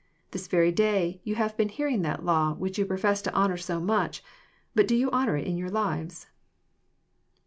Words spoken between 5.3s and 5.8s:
it in your